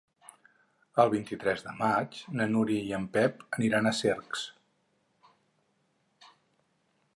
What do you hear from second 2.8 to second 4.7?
i en Pep aniran a Cercs.